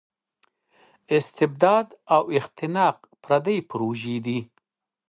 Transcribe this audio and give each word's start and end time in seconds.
استبداد 1.17 1.87
او 2.15 2.23
اختناق 2.37 2.97
پردۍ 3.23 3.57
پروژې 3.69 4.17
دي. 4.25 4.39